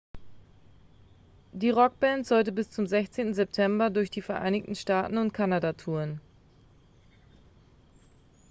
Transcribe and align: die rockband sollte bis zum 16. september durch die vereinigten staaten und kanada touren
die 1.51 1.69
rockband 1.69 2.25
sollte 2.25 2.51
bis 2.51 2.71
zum 2.71 2.87
16. 2.87 3.35
september 3.35 3.91
durch 3.91 4.09
die 4.09 4.23
vereinigten 4.23 4.73
staaten 4.73 5.19
und 5.19 5.31
kanada 5.31 5.73
touren 5.73 6.19